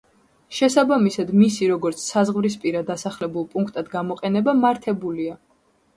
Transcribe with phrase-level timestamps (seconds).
[0.59, 5.41] შესაბამისად მისი, როგორც საზღვრისპირა დასახლებულ პუნქტად გამოყენება მართებულია.